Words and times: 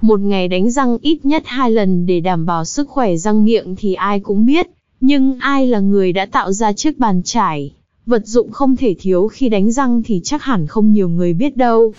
Một 0.00 0.20
ngày 0.20 0.48
đánh 0.48 0.70
răng 0.70 0.98
ít 1.02 1.18
nhất 1.22 1.42
hai 1.46 1.70
lần 1.70 2.06
để 2.06 2.20
đảm 2.20 2.46
bảo 2.46 2.64
sức 2.64 2.88
khỏe 2.88 3.16
răng 3.16 3.44
miệng 3.44 3.76
thì 3.78 3.94
ai 3.94 4.20
cũng 4.20 4.46
biết, 4.46 4.66
nhưng 5.00 5.38
ai 5.40 5.66
là 5.66 5.80
người 5.80 6.12
đã 6.12 6.26
tạo 6.26 6.52
ra 6.52 6.72
chiếc 6.72 6.98
bàn 6.98 7.22
chải? 7.24 7.72
Vật 8.06 8.22
dụng 8.26 8.52
không 8.52 8.76
thể 8.76 8.94
thiếu 9.00 9.28
khi 9.28 9.48
đánh 9.48 9.72
răng 9.72 10.02
thì 10.04 10.20
chắc 10.24 10.42
hẳn 10.42 10.66
không 10.66 10.92
nhiều 10.92 11.08
người 11.08 11.32
biết 11.32 11.56
đâu. 11.56 11.92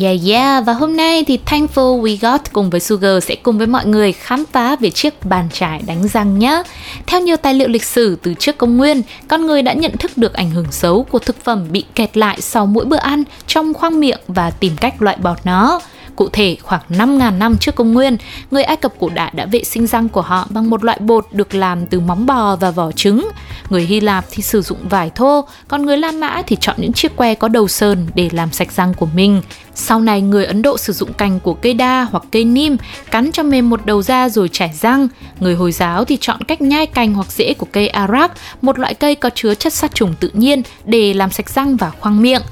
Yeah 0.00 0.20
yeah, 0.26 0.66
và 0.66 0.72
hôm 0.72 0.96
nay 0.96 1.24
thì 1.24 1.38
Thankful 1.46 2.02
We 2.02 2.16
Got 2.20 2.52
cùng 2.52 2.70
với 2.70 2.80
Sugar 2.80 3.24
sẽ 3.24 3.34
cùng 3.34 3.58
với 3.58 3.66
mọi 3.66 3.86
người 3.86 4.12
khám 4.12 4.44
phá 4.52 4.76
về 4.76 4.90
chiếc 4.90 5.24
bàn 5.24 5.48
chải 5.52 5.82
đánh 5.86 6.08
răng 6.08 6.38
nhé. 6.38 6.62
Theo 7.06 7.20
nhiều 7.20 7.36
tài 7.36 7.54
liệu 7.54 7.68
lịch 7.68 7.84
sử 7.84 8.16
từ 8.22 8.34
trước 8.34 8.58
công 8.58 8.76
nguyên, 8.76 9.02
con 9.28 9.46
người 9.46 9.62
đã 9.62 9.72
nhận 9.72 9.96
thức 9.96 10.10
được 10.16 10.32
ảnh 10.32 10.50
hưởng 10.50 10.72
xấu 10.72 11.02
của 11.02 11.18
thực 11.18 11.44
phẩm 11.44 11.66
bị 11.72 11.84
kẹt 11.94 12.16
lại 12.16 12.40
sau 12.40 12.66
mỗi 12.66 12.84
bữa 12.84 12.96
ăn 12.96 13.22
trong 13.46 13.74
khoang 13.74 14.00
miệng 14.00 14.20
và 14.26 14.50
tìm 14.50 14.72
cách 14.80 15.02
loại 15.02 15.16
bỏ 15.22 15.36
nó. 15.44 15.80
Cụ 16.16 16.28
thể, 16.28 16.56
khoảng 16.62 16.80
5.000 16.88 17.38
năm 17.38 17.56
trước 17.60 17.74
công 17.74 17.92
nguyên, 17.92 18.16
người 18.50 18.62
Ai 18.62 18.76
Cập 18.76 18.92
cổ 18.98 19.08
đại 19.14 19.32
đã 19.34 19.46
vệ 19.46 19.64
sinh 19.64 19.86
răng 19.86 20.08
của 20.08 20.20
họ 20.20 20.46
bằng 20.50 20.70
một 20.70 20.84
loại 20.84 20.98
bột 21.00 21.26
được 21.32 21.54
làm 21.54 21.86
từ 21.86 22.00
móng 22.00 22.26
bò 22.26 22.56
và 22.56 22.70
vỏ 22.70 22.92
trứng. 22.92 23.28
Người 23.70 23.82
Hy 23.82 24.00
Lạp 24.00 24.24
thì 24.30 24.42
sử 24.42 24.62
dụng 24.62 24.88
vải 24.88 25.10
thô, 25.10 25.44
còn 25.68 25.86
người 25.86 25.96
La 25.96 26.12
Mã 26.12 26.42
thì 26.46 26.56
chọn 26.60 26.76
những 26.78 26.92
chiếc 26.92 27.16
que 27.16 27.34
có 27.34 27.48
đầu 27.48 27.68
sơn 27.68 28.06
để 28.14 28.30
làm 28.32 28.52
sạch 28.52 28.72
răng 28.72 28.94
của 28.94 29.08
mình. 29.14 29.42
Sau 29.74 30.00
này, 30.00 30.20
người 30.20 30.44
Ấn 30.44 30.62
Độ 30.62 30.78
sử 30.78 30.92
dụng 30.92 31.12
cành 31.12 31.40
của 31.40 31.54
cây 31.54 31.74
đa 31.74 32.06
hoặc 32.10 32.24
cây 32.32 32.44
nim, 32.44 32.76
cắn 33.10 33.32
cho 33.32 33.42
mềm 33.42 33.70
một 33.70 33.86
đầu 33.86 34.02
da 34.02 34.28
rồi 34.28 34.48
chải 34.48 34.70
răng. 34.80 35.08
Người 35.40 35.54
Hồi 35.54 35.72
giáo 35.72 36.04
thì 36.04 36.18
chọn 36.20 36.44
cách 36.44 36.60
nhai 36.60 36.86
cành 36.86 37.14
hoặc 37.14 37.32
rễ 37.32 37.54
của 37.54 37.66
cây 37.72 37.88
arak, 37.88 38.32
một 38.62 38.78
loại 38.78 38.94
cây 38.94 39.14
có 39.14 39.30
chứa 39.34 39.54
chất 39.54 39.72
sát 39.72 39.94
trùng 39.94 40.14
tự 40.20 40.30
nhiên 40.32 40.62
để 40.84 41.14
làm 41.14 41.30
sạch 41.30 41.50
răng 41.50 41.76
và 41.76 41.90
khoang 41.90 42.22
miệng. 42.22 42.42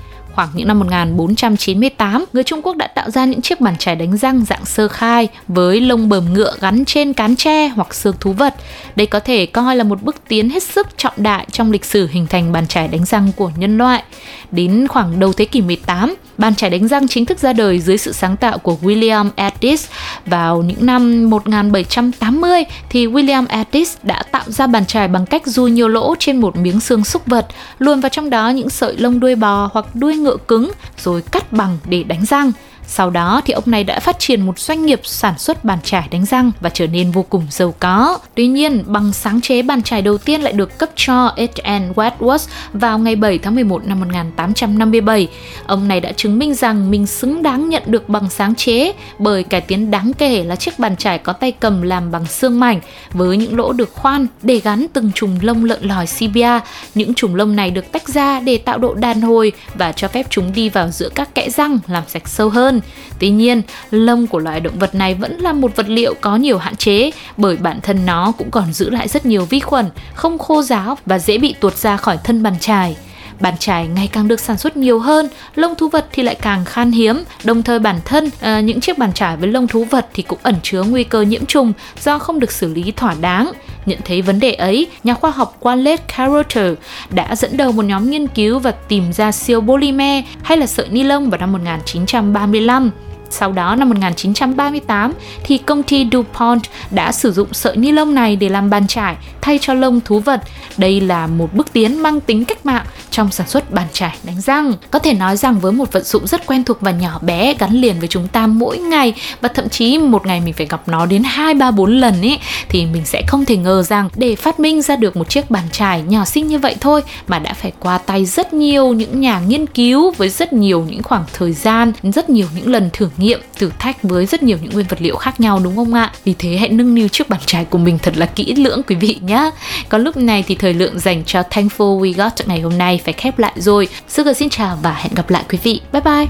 Khoảng 0.41 0.50
những 0.55 0.69
năm 0.69 0.78
1498, 0.78 2.24
người 2.33 2.42
Trung 2.42 2.62
Quốc 2.62 2.77
đã 2.77 2.86
tạo 2.86 3.10
ra 3.10 3.24
những 3.24 3.41
chiếc 3.41 3.60
bàn 3.60 3.77
chải 3.78 3.96
đánh 3.96 4.16
răng 4.16 4.44
dạng 4.44 4.64
sơ 4.64 4.88
khai 4.88 5.28
với 5.48 5.80
lông 5.80 6.08
bờm 6.08 6.33
ngựa 6.33 6.55
gắn 6.60 6.84
trên 6.84 7.12
cán 7.12 7.36
tre 7.36 7.69
hoặc 7.69 7.94
xương 7.94 8.14
thú 8.20 8.33
vật. 8.33 8.55
Đây 8.96 9.06
có 9.06 9.20
thể 9.20 9.46
coi 9.46 9.77
là 9.77 9.84
một 9.84 10.02
bước 10.02 10.16
tiến 10.28 10.50
hết 10.50 10.62
sức 10.62 10.86
trọng 10.96 11.12
đại 11.16 11.46
trong 11.52 11.72
lịch 11.72 11.84
sử 11.84 12.08
hình 12.11 12.27
thành 12.27 12.52
bàn 12.52 12.66
chải 12.66 12.88
đánh 12.88 13.05
răng 13.05 13.33
của 13.36 13.50
nhân 13.56 13.78
loại. 13.78 14.02
Đến 14.50 14.88
khoảng 14.88 15.20
đầu 15.20 15.33
thế 15.33 15.44
kỷ 15.44 15.61
18, 15.61 16.14
bàn 16.38 16.55
chải 16.55 16.70
đánh 16.70 16.88
răng 16.88 17.08
chính 17.08 17.27
thức 17.27 17.38
ra 17.38 17.52
đời 17.52 17.80
dưới 17.80 17.98
sự 17.98 18.12
sáng 18.12 18.36
tạo 18.36 18.58
của 18.58 18.77
William 18.83 19.30
Addis. 19.36 19.86
Vào 20.27 20.62
những 20.62 20.86
năm 20.86 21.30
1780 21.30 22.64
thì 22.91 23.06
William 23.06 23.46
Addis 23.48 23.96
đã 24.02 24.22
tạo 24.22 24.44
ra 24.46 24.66
bàn 24.66 24.86
chải 24.86 25.08
bằng 25.08 25.27
cách 25.27 25.46
du 25.46 25.66
nhiều 25.66 25.88
lỗ 25.88 26.14
trên 26.18 26.41
một 26.41 26.56
miếng 26.56 26.80
xương 26.80 27.05
súc 27.05 27.27
vật, 27.27 27.46
luồn 27.78 28.00
vào 28.00 28.08
trong 28.08 28.30
đó 28.30 28.48
những 28.48 28.70
sợi 28.70 28.96
lông 28.96 29.20
đuôi 29.20 29.34
bò 29.34 29.70
hoặc 29.72 29.86
đuôi 29.94 30.16
ngựa 30.16 30.30
cứng 30.36 30.70
rồi 30.98 31.23
cắt 31.23 31.53
bằng 31.53 31.78
để 31.84 32.03
đánh 32.03 32.25
răng. 32.27 32.53
Sau 32.92 33.10
đó 33.10 33.42
thì 33.44 33.52
ông 33.52 33.64
này 33.66 33.84
đã 33.84 34.00
phát 34.00 34.19
triển 34.19 34.46
một 34.46 34.58
doanh 34.58 34.86
nghiệp 34.86 35.00
sản 35.02 35.39
xuất 35.39 35.64
bàn 35.64 35.78
chải 35.84 36.08
đánh 36.11 36.24
răng 36.24 36.51
và 36.61 36.70
trở 36.70 36.86
nên 36.86 37.11
vô 37.11 37.23
cùng 37.23 37.46
giàu 37.51 37.74
có. 37.80 38.18
Tuy 38.34 38.46
nhiên, 38.46 38.83
bằng 38.86 39.12
sáng 39.12 39.40
chế 39.40 39.62
bàn 39.62 39.83
chải 39.83 40.02
đầu 40.02 40.18
tiên 40.18 40.40
lại 40.40 40.52
được 40.52 40.78
cấp 40.78 40.90
cho 40.96 41.34
H.N. 41.36 41.92
Wadsworth 41.95 42.48
vào 42.73 42.98
ngày 42.98 43.17
7 43.17 43.39
tháng 43.39 43.55
11 43.55 43.86
năm 43.86 44.00
1857. 44.00 45.29
Ông 45.67 45.89
này 45.89 46.00
đã 46.00 46.12
chứng 46.12 46.39
minh 46.39 46.55
rằng 46.55 46.90
mình 46.90 47.06
xứng 47.06 47.42
đáng 47.42 47.68
nhận 47.68 47.83
được 47.86 48.08
bằng 48.08 48.30
sáng 48.30 48.55
chế 48.55 48.92
bởi 49.18 49.42
cải 49.42 49.61
tiến 49.61 49.90
đáng 49.90 50.12
kể 50.18 50.45
là 50.45 50.56
chiếc 50.56 50.79
bàn 50.79 50.96
chải 50.96 51.18
có 51.18 51.33
tay 51.33 51.52
cầm 51.52 51.83
làm 51.83 52.11
bằng 52.11 52.27
xương 52.27 52.61
mảnh 52.61 52.80
với 53.12 53.36
những 53.36 53.56
lỗ 53.56 53.73
được 53.73 53.92
khoan 53.95 54.27
để 54.42 54.61
gắn 54.64 54.86
từng 54.92 55.11
chùm 55.14 55.39
lông 55.40 55.64
lợn 55.64 55.83
lòi 55.83 56.06
Sibia. 56.06 56.61
Những 56.95 57.14
chùm 57.14 57.34
lông 57.34 57.56
này 57.56 57.70
được 57.70 57.92
tách 57.92 58.08
ra 58.08 58.40
để 58.40 58.58
tạo 58.58 58.79
độ 58.79 58.95
đàn 58.95 59.20
hồi 59.20 59.52
và 59.74 59.92
cho 59.92 60.08
phép 60.08 60.27
chúng 60.30 60.52
đi 60.52 60.68
vào 60.68 60.89
giữa 60.89 61.08
các 61.14 61.34
kẽ 61.34 61.50
răng 61.50 61.79
làm 61.86 62.02
sạch 62.08 62.29
sâu 62.29 62.48
hơn. 62.48 62.80
Tuy 63.18 63.30
nhiên, 63.30 63.63
lông 63.91 64.27
của 64.27 64.39
loài 64.39 64.61
động 64.61 64.79
vật 64.79 64.95
này 64.95 65.14
vẫn 65.14 65.39
là 65.39 65.52
một 65.52 65.77
vật 65.77 65.89
liệu 65.89 66.14
có 66.20 66.36
nhiều 66.36 66.58
hạn 66.58 66.77
chế 66.77 67.11
bởi 67.36 67.57
bản 67.57 67.80
thân 67.80 68.07
nó 68.07 68.33
cũng 68.39 68.51
còn 68.51 68.73
giữ 68.73 68.91
lại 68.91 69.08
rất 69.08 69.27
nhiều 69.27 69.45
vi 69.45 69.61
khuẩn, 69.61 69.91
không 70.14 70.39
khô 70.39 70.63
ráo 70.63 70.98
và 71.07 71.18
dễ 71.18 71.39
bị 71.39 71.55
tuột 71.61 71.77
ra 71.77 71.96
khỏi 71.96 72.18
thân 72.24 72.42
bàn 72.42 72.55
chải. 72.61 72.96
Bàn 73.41 73.55
chải 73.58 73.89
ngày 73.89 74.08
càng 74.13 74.29
được 74.29 74.41
sản 74.41 74.58
xuất 74.58 74.77
nhiều 74.77 74.98
hơn, 74.98 75.29
lông 75.55 75.74
thú 75.74 75.89
vật 75.89 76.07
thì 76.13 76.23
lại 76.23 76.35
càng 76.35 76.64
khan 76.64 76.92
hiếm. 76.92 77.24
Đồng 77.45 77.63
thời 77.63 77.79
bản 77.79 78.01
thân 78.05 78.30
à, 78.41 78.61
những 78.61 78.80
chiếc 78.80 78.98
bàn 78.98 79.12
chải 79.12 79.36
với 79.36 79.48
lông 79.48 79.67
thú 79.67 79.85
vật 79.85 80.07
thì 80.14 80.23
cũng 80.23 80.39
ẩn 80.42 80.55
chứa 80.62 80.83
nguy 80.83 81.05
cơ 81.05 81.23
nhiễm 81.23 81.47
trùng 81.47 81.73
do 82.02 82.18
không 82.18 82.41
được 82.41 82.52
xử 82.52 82.74
lý 82.74 82.92
thỏa 82.97 83.14
đáng. 83.20 83.52
Nhận 83.86 83.98
thấy 84.05 84.23
vấn 84.23 84.41
đề 84.41 84.52
ấy, 84.52 84.86
nhà 85.05 85.14
khoa 85.14 85.30
học 85.30 85.57
Wallace 85.61 85.96
Carothers 86.17 86.80
đã 87.11 87.36
dẫn 87.36 87.57
đầu 87.57 87.73
một 87.73 87.85
nhóm 87.85 88.11
nghiên 88.11 88.27
cứu 88.27 88.58
và 88.58 88.70
tìm 88.70 89.13
ra 89.13 89.33
siêu 89.33 89.61
polymer 89.61 90.24
hay 90.42 90.58
là 90.58 90.67
sợi 90.67 90.89
ni 90.89 91.02
lông 91.02 91.30
vào 91.30 91.41
năm 91.41 91.52
1935. 91.52 92.91
Sau 93.30 93.52
đó 93.52 93.77
năm 93.77 93.89
1938 93.89 95.13
thì 95.45 95.58
công 95.58 95.83
ty 95.83 96.07
DuPont 96.13 96.63
đã 96.91 97.13
sử 97.13 97.33
dụng 97.33 97.48
sợi 97.52 97.77
ni 97.77 97.92
lông 97.92 98.14
này 98.14 98.36
để 98.36 98.48
làm 98.48 98.70
bàn 98.70 98.86
trải 98.86 99.17
thay 99.41 99.58
cho 99.58 99.74
lông 99.74 100.01
thú 100.01 100.20
vật. 100.20 100.41
Đây 100.77 101.01
là 101.01 101.27
một 101.27 101.55
bước 101.55 101.73
tiến 101.73 102.02
mang 102.02 102.20
tính 102.20 102.45
cách 102.45 102.67
mạng 102.67 102.86
trong 103.11 103.31
sản 103.31 103.48
xuất 103.48 103.71
bàn 103.71 103.87
chải 103.93 104.17
đánh 104.23 104.41
răng. 104.41 104.73
Có 104.91 104.98
thể 104.98 105.15
nói 105.15 105.37
rằng 105.37 105.61
với 105.61 105.73
một 105.73 105.93
vật 105.93 106.07
dụng 106.07 106.27
rất 106.27 106.47
quen 106.47 106.65
thuộc 106.65 106.81
và 106.81 106.91
nhỏ 106.91 107.19
bé 107.23 107.55
gắn 107.59 107.73
liền 107.73 107.98
với 107.98 108.09
chúng 108.09 108.29
ta 108.29 108.47
mỗi 108.47 108.79
ngày 108.79 109.15
và 109.41 109.48
thậm 109.48 109.69
chí 109.69 109.98
một 109.98 110.27
ngày 110.27 110.41
mình 110.41 110.55
phải 110.55 110.67
gặp 110.67 110.89
nó 110.89 111.07
đến 111.07 111.23
2 111.25 111.55
3 111.55 111.71
4 111.71 112.01
lần 112.01 112.21
ấy 112.21 112.39
thì 112.69 112.87
mình 112.87 113.03
sẽ 113.05 113.23
không 113.27 113.45
thể 113.45 113.57
ngờ 113.57 113.83
rằng 113.83 114.09
để 114.17 114.37
phát 114.37 114.61
minh 114.61 114.83
ra 114.83 114.97
được 114.97 115.17
một 115.17 115.29
chiếc 115.29 115.51
bàn 115.51 115.65
chải 115.73 116.03
nhỏ 116.03 116.25
xinh 116.25 116.47
như 116.47 116.59
vậy 116.59 116.77
thôi 116.81 117.03
mà 117.29 117.39
đã 117.39 117.55
phải 117.55 117.73
qua 117.81 117.98
tay 117.98 118.25
rất 118.27 118.55
nhiều 118.55 118.93
những 118.93 119.21
nhà 119.21 119.41
nghiên 119.41 119.67
cứu 119.67 120.11
với 120.11 120.29
rất 120.29 120.53
nhiều 120.53 120.87
những 120.89 121.03
khoảng 121.03 121.25
thời 121.33 121.53
gian, 121.53 121.92
rất 122.03 122.31
nhiều 122.31 122.47
những 122.57 122.69
lần 122.69 122.91
thử 122.92 123.09
nghiệm, 123.17 123.41
thử 123.57 123.71
thách 123.79 124.03
với 124.03 124.27
rất 124.27 124.42
nhiều 124.42 124.59
những 124.63 124.73
nguyên 124.73 124.87
vật 124.89 125.03
liệu 125.03 125.17
khác 125.17 125.41
nhau 125.41 125.61
đúng 125.65 125.77
không 125.77 125.95
ạ? 125.95 126.13
Vì 126.25 126.35
thế 126.39 126.57
hãy 126.57 126.69
nâng 126.69 126.95
niu 126.95 127.09
chiếc 127.09 127.29
bàn 127.29 127.41
chải 127.47 127.65
của 127.65 127.79
mình 127.79 127.98
thật 127.98 128.17
là 128.17 128.27
kỹ 128.27 128.55
lưỡng 128.55 128.82
quý 128.88 128.97
vị 128.97 129.19
nhé. 129.21 129.50
Còn 129.88 130.03
lúc 130.03 130.17
này 130.17 130.44
thì 130.47 130.55
thời 130.55 130.75
lượng 130.75 130.99
dành 130.99 131.25
cho 131.25 131.43
Thankful 131.50 132.00
We 132.00 132.15
Got 132.17 132.49
ngày 132.49 132.61
hôm 132.61 132.79
nay 132.79 133.00
phải 133.05 133.12
khép 133.12 133.38
lại 133.38 133.52
rồi. 133.56 133.88
Sugar 134.08 134.37
xin 134.37 134.50
chào 134.50 134.78
và 134.82 134.93
hẹn 134.93 135.14
gặp 135.14 135.31
lại 135.31 135.44
quý 135.49 135.58
vị. 135.62 135.81
Bye 135.93 136.02
bye. 136.02 136.26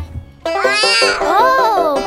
Oh, 1.21 2.01